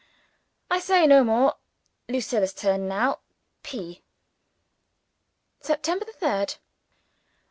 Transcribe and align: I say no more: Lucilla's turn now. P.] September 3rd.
I 0.71 0.79
say 0.79 1.05
no 1.05 1.23
more: 1.23 1.57
Lucilla's 2.09 2.55
turn 2.55 2.87
now. 2.87 3.19
P.] 3.61 4.01
September 5.59 6.05
3rd. 6.05 6.57